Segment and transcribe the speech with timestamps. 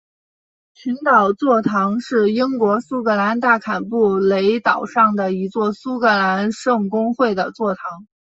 [0.73, 8.07] 群岛座堂是英国苏格兰大坎布雷岛上的一座苏格兰圣公会的座堂。